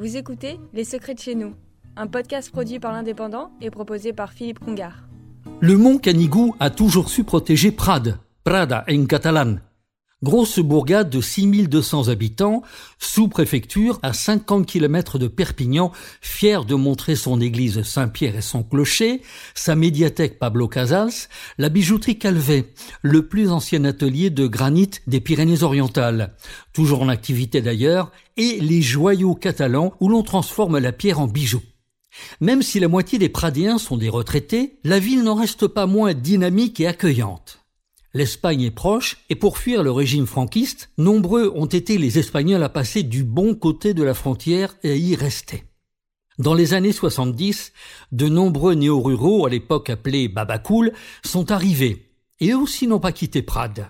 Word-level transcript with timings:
Vous 0.00 0.16
écoutez 0.16 0.58
Les 0.72 0.84
Secrets 0.84 1.12
de 1.12 1.18
chez 1.18 1.34
nous, 1.34 1.52
un 1.94 2.06
podcast 2.06 2.50
produit 2.50 2.80
par 2.80 2.90
l'Indépendant 2.90 3.50
et 3.60 3.68
proposé 3.68 4.14
par 4.14 4.32
Philippe 4.32 4.58
Congar. 4.58 5.06
Le 5.60 5.76
mont 5.76 5.98
Canigou 5.98 6.56
a 6.58 6.70
toujours 6.70 7.10
su 7.10 7.22
protéger 7.22 7.70
Prades, 7.70 8.18
Prada 8.42 8.82
en 8.90 9.04
catalan. 9.04 9.56
Grosse 10.22 10.58
bourgade 10.58 11.08
de 11.08 11.22
6200 11.22 12.08
habitants, 12.08 12.62
sous-préfecture 12.98 13.98
à 14.02 14.12
50 14.12 14.66
km 14.66 15.18
de 15.18 15.28
Perpignan, 15.28 15.92
fière 16.20 16.66
de 16.66 16.74
montrer 16.74 17.16
son 17.16 17.40
église 17.40 17.82
Saint-Pierre 17.84 18.36
et 18.36 18.42
son 18.42 18.62
clocher, 18.62 19.22
sa 19.54 19.74
médiathèque 19.74 20.38
Pablo 20.38 20.68
Casals, 20.68 21.28
la 21.56 21.70
bijouterie 21.70 22.18
Calvet, 22.18 22.66
le 23.00 23.28
plus 23.28 23.50
ancien 23.50 23.82
atelier 23.86 24.28
de 24.28 24.46
granit 24.46 24.90
des 25.06 25.20
Pyrénées-Orientales, 25.20 26.34
toujours 26.74 27.00
en 27.00 27.08
activité 27.08 27.62
d'ailleurs, 27.62 28.12
et 28.36 28.60
les 28.60 28.82
joyaux 28.82 29.34
catalans 29.34 29.94
où 30.00 30.10
l'on 30.10 30.22
transforme 30.22 30.78
la 30.78 30.92
pierre 30.92 31.20
en 31.20 31.28
bijoux. 31.28 31.62
Même 32.42 32.60
si 32.60 32.78
la 32.78 32.88
moitié 32.88 33.18
des 33.18 33.30
Pradéens 33.30 33.78
sont 33.78 33.96
des 33.96 34.10
retraités, 34.10 34.78
la 34.84 34.98
ville 34.98 35.22
n'en 35.22 35.34
reste 35.34 35.66
pas 35.66 35.86
moins 35.86 36.12
dynamique 36.12 36.78
et 36.80 36.86
accueillante. 36.86 37.59
L'Espagne 38.12 38.62
est 38.62 38.72
proche, 38.72 39.18
et 39.28 39.36
pour 39.36 39.58
fuir 39.58 39.84
le 39.84 39.92
régime 39.92 40.26
franquiste, 40.26 40.90
nombreux 40.98 41.52
ont 41.54 41.66
été 41.66 41.96
les 41.96 42.18
Espagnols 42.18 42.62
à 42.62 42.68
passer 42.68 43.04
du 43.04 43.22
bon 43.22 43.54
côté 43.54 43.94
de 43.94 44.02
la 44.02 44.14
frontière 44.14 44.76
et 44.82 44.90
à 44.90 44.96
y 44.96 45.14
rester. 45.14 45.64
Dans 46.38 46.54
les 46.54 46.74
années 46.74 46.92
70, 46.92 47.72
de 48.10 48.28
nombreux 48.28 48.74
néo-ruraux, 48.74 49.46
à 49.46 49.50
l'époque 49.50 49.90
appelés 49.90 50.26
babacool, 50.26 50.92
sont 51.24 51.52
arrivés, 51.52 52.10
et 52.40 52.50
eux 52.50 52.58
aussi 52.58 52.88
n'ont 52.88 52.98
pas 52.98 53.12
quitté 53.12 53.42
Prades. 53.42 53.88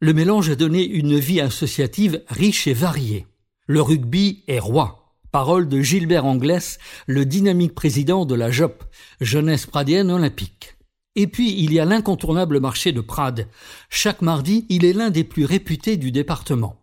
Le 0.00 0.14
mélange 0.14 0.48
a 0.48 0.56
donné 0.56 0.84
une 0.84 1.18
vie 1.18 1.40
associative 1.40 2.22
riche 2.28 2.66
et 2.66 2.72
variée. 2.72 3.26
Le 3.66 3.82
rugby 3.82 4.42
est 4.48 4.58
roi. 4.58 5.14
Parole 5.30 5.68
de 5.68 5.80
Gilbert 5.80 6.24
Anglès, 6.24 6.78
le 7.06 7.24
dynamique 7.24 7.74
président 7.74 8.24
de 8.24 8.34
la 8.34 8.50
JOP, 8.50 8.82
Jeunesse 9.20 9.66
Pradienne 9.66 10.10
Olympique. 10.10 10.76
Et 11.16 11.26
puis, 11.26 11.54
il 11.58 11.72
y 11.72 11.80
a 11.80 11.84
l'incontournable 11.84 12.60
marché 12.60 12.92
de 12.92 13.00
Prades. 13.00 13.48
Chaque 13.88 14.22
mardi, 14.22 14.66
il 14.68 14.84
est 14.84 14.92
l'un 14.92 15.10
des 15.10 15.24
plus 15.24 15.44
réputés 15.44 15.96
du 15.96 16.12
département. 16.12 16.76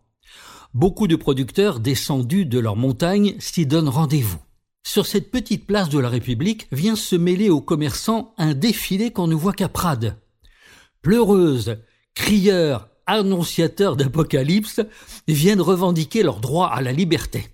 Beaucoup 0.73 1.08
de 1.08 1.16
producteurs 1.16 1.80
descendus 1.80 2.45
de 2.45 2.59
leurs 2.59 2.75
montagnes 2.75 3.36
s'y 3.39 3.66
donnent 3.66 3.89
rendez-vous. 3.89 4.39
Sur 4.86 5.05
cette 5.05 5.31
petite 5.31 5.66
place 5.66 5.89
de 5.89 6.00
la 6.00 6.09
République 6.09 6.67
vient 6.72 6.95
se 6.95 7.16
mêler 7.16 7.50
aux 7.50 7.61
commerçants 7.61 8.33
un 8.38 8.53
défilé 8.53 9.11
qu'on 9.11 9.28
ne 9.28 9.36
voit 9.36 9.53
qu'à 9.53 9.70
Prades. 9.70 10.17
Pleureuses, 11.02 11.78
crieurs, 12.16 12.89
annonciateurs 13.05 13.95
d'apocalypse 13.95 14.81
viennent 15.28 15.61
revendiquer 15.61 16.23
leur 16.23 16.39
droit 16.39 16.67
à 16.67 16.81
la 16.81 16.92
liberté. 16.92 17.50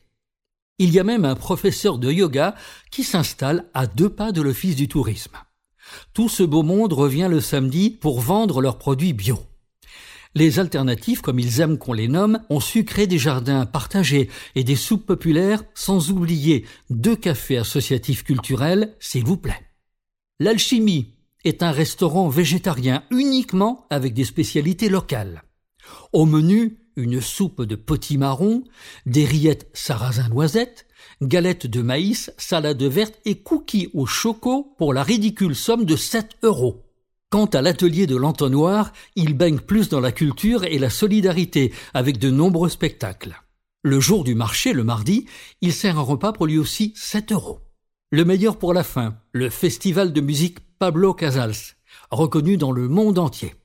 Il 0.80 0.92
y 0.92 1.00
a 1.00 1.04
même 1.04 1.26
un 1.26 1.36
professeur 1.36 2.00
de 2.00 2.12
yoga 2.12 2.56
qui 2.92 3.04
s'installe 3.04 3.70
à 3.74 3.86
deux 3.86 4.10
pas 4.10 4.32
de 4.32 4.42
l'office 4.42 4.76
du 4.76 4.88
tourisme. 4.88 5.38
Tout 6.14 6.30
ce 6.30 6.44
beau 6.44 6.64
monde 6.64 6.94
revient 6.94 7.28
le 7.30 7.42
samedi 7.42 7.90
pour 7.90 8.20
vendre 8.20 8.62
leurs 8.62 8.78
produits 8.78 9.14
bio. 9.14 9.40
Les 10.36 10.58
alternatives, 10.60 11.22
comme 11.22 11.40
ils 11.40 11.60
aiment 11.60 11.78
qu'on 11.78 11.94
les 11.94 12.08
nomme, 12.08 12.40
ont 12.50 12.60
su 12.60 12.86
créer 12.86 13.06
des 13.06 13.20
jardins 13.20 13.66
partagés 13.68 14.30
et 14.56 14.64
des 14.64 14.76
soupes 14.76 15.06
populaires, 15.06 15.64
sans 15.76 16.10
oublier 16.10 16.66
deux 16.90 17.16
cafés 17.16 17.58
associatifs 17.58 18.24
culturels, 18.24 18.96
s'il 19.00 19.26
vous 19.26 19.38
plaît. 19.38 19.62
L'Alchimie 20.40 21.14
est 21.44 21.62
un 21.62 21.72
restaurant 21.72 22.30
végétarien 22.30 23.04
uniquement 23.12 23.86
avec 23.92 24.14
des 24.14 24.24
spécialités 24.24 24.90
locales. 24.90 25.44
Au 26.14 26.26
menu, 26.26 26.80
une 26.96 27.22
soupe 27.22 27.64
de 27.64 27.76
potimarron, 27.76 28.64
des 29.06 29.26
rillettes 29.26 29.70
sarrasin 29.74 30.30
noisettes, 30.30 30.88
galettes 31.22 31.68
de 31.68 31.82
maïs, 31.82 32.32
salade 32.38 32.84
verte 32.84 33.20
et 33.26 33.36
cookies 33.36 33.90
au 33.94 34.06
choco 34.06 34.74
pour 34.78 34.94
la 34.94 35.04
ridicule 35.04 35.56
somme 35.56 35.86
de 35.86 35.96
7 35.96 36.38
euros. 36.44 36.84
Quant 37.30 37.46
à 37.46 37.62
l'atelier 37.62 38.06
de 38.06 38.16
l'entonnoir, 38.16 38.94
il 39.16 39.34
baigne 39.34 39.60
plus 39.60 39.90
dans 39.90 40.00
la 40.00 40.12
culture 40.12 40.64
et 40.66 40.78
la 40.78 40.90
solidarité 40.90 41.74
avec 41.94 42.20
de 42.20 42.30
nombreux 42.30 42.70
spectacles. 42.70 43.42
Le 43.82 44.00
jour 44.00 44.24
du 44.24 44.36
marché, 44.36 44.72
le 44.72 44.84
mardi, 44.84 45.26
il 45.62 45.74
sert 45.74 45.98
un 45.98 46.04
repas 46.04 46.32
pour 46.32 46.46
lui 46.46 46.58
aussi 46.58 46.94
7 46.96 47.32
euros. 47.32 47.60
Le 48.12 48.24
meilleur 48.24 48.58
pour 48.58 48.74
la 48.74 48.84
fin, 48.84 49.18
le 49.32 49.50
festival 49.50 50.14
de 50.14 50.22
musique 50.22 50.60
Pablo 50.78 51.14
Casals, 51.14 51.76
reconnu 52.12 52.58
dans 52.58 52.72
le 52.72 52.88
monde 52.88 53.18
entier. 53.18 53.56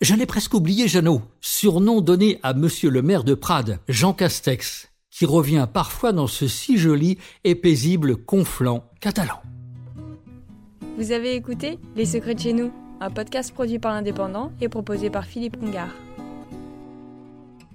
J'allais 0.00 0.26
presque 0.26 0.54
oublier 0.54 0.88
Jeannot, 0.88 1.20
surnom 1.42 2.00
donné 2.00 2.40
à 2.42 2.54
monsieur 2.54 2.88
le 2.88 3.02
maire 3.02 3.22
de 3.22 3.34
Prades, 3.34 3.80
Jean 3.86 4.14
Castex, 4.14 4.89
qui 5.10 5.26
revient 5.26 5.66
parfois 5.72 6.12
dans 6.12 6.26
ce 6.26 6.46
si 6.46 6.78
joli 6.78 7.18
et 7.44 7.54
paisible 7.54 8.16
conflant 8.16 8.84
catalan. 9.00 9.40
Vous 10.98 11.12
avez 11.12 11.34
écouté 11.34 11.78
Les 11.96 12.04
Secrets 12.04 12.34
de 12.34 12.40
chez 12.40 12.52
nous, 12.52 12.72
un 13.00 13.10
podcast 13.10 13.52
produit 13.52 13.78
par 13.78 13.92
l'Indépendant 13.92 14.52
et 14.60 14.68
proposé 14.68 15.10
par 15.10 15.24
Philippe 15.24 15.58
Congar. 15.58 15.88